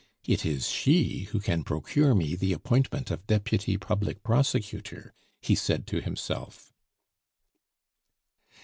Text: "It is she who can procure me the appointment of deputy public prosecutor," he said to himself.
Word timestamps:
"It 0.25 0.43
is 0.47 0.67
she 0.67 1.25
who 1.29 1.39
can 1.39 1.63
procure 1.63 2.15
me 2.15 2.33
the 2.35 2.53
appointment 2.53 3.11
of 3.11 3.27
deputy 3.27 3.77
public 3.77 4.23
prosecutor," 4.23 5.13
he 5.43 5.53
said 5.53 5.85
to 5.85 6.01
himself. 6.01 6.73